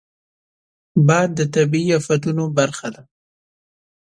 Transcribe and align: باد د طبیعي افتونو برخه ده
باد 1.07 1.29
د 1.37 1.41
طبیعي 1.55 1.91
افتونو 1.99 2.43
برخه 2.57 2.87
ده 2.95 3.03